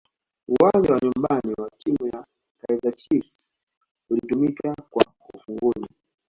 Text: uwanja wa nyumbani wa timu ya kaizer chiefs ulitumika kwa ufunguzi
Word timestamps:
uwanja 0.51 0.93
wa 0.93 0.99
nyumbani 1.03 1.53
wa 1.57 1.69
timu 1.79 2.07
ya 2.13 2.25
kaizer 2.57 2.95
chiefs 2.95 3.51
ulitumika 4.09 4.75
kwa 4.89 5.05
ufunguzi 5.33 5.95